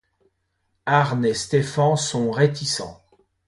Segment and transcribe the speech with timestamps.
[0.87, 3.03] Arne et Stefan sont réticents.